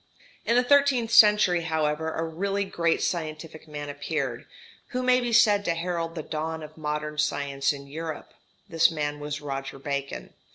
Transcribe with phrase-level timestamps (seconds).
[0.45, 4.47] In the thirteenth century, however, a really great scientific man appeared,
[4.87, 8.33] who may be said to herald the dawn of modern science in Europe.
[8.67, 10.33] This man was Roger Bacon.